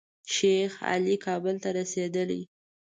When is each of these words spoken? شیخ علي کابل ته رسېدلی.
شیخ 0.33 0.71
علي 0.91 1.15
کابل 1.25 1.55
ته 1.63 1.69
رسېدلی. 1.77 2.41